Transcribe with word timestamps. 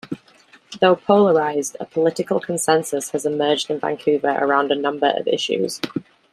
Though 0.79 0.95
polarized, 0.95 1.77
a 1.79 1.85
political 1.85 2.39
consensus 2.39 3.11
has 3.11 3.23
emerged 3.23 3.69
in 3.69 3.79
Vancouver 3.79 4.29
around 4.35 4.71
a 4.71 4.75
number 4.75 5.13
of 5.15 5.27
issues. 5.27 5.79